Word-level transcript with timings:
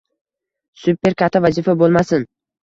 Super 0.83 1.15
katta 1.23 1.43
vazifa 1.47 1.77
bo’lmasin 1.83 2.27